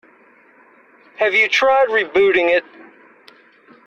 Have 1.17 1.35
you 1.35 1.47
tried 1.47 1.89
rebooting 1.89 2.49
it? 2.49 2.63